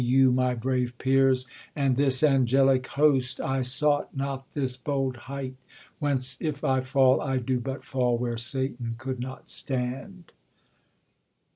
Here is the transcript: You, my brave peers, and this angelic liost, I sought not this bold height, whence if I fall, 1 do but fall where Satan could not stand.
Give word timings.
You, 0.03 0.31
my 0.31 0.55
brave 0.55 0.97
peers, 0.97 1.45
and 1.75 1.95
this 1.95 2.23
angelic 2.23 2.81
liost, 2.87 3.39
I 3.39 3.61
sought 3.61 4.17
not 4.17 4.49
this 4.55 4.75
bold 4.75 5.15
height, 5.29 5.53
whence 5.99 6.37
if 6.39 6.63
I 6.63 6.81
fall, 6.81 7.19
1 7.19 7.43
do 7.43 7.59
but 7.59 7.83
fall 7.85 8.17
where 8.17 8.35
Satan 8.39 8.95
could 8.97 9.19
not 9.19 9.47
stand. 9.47 10.31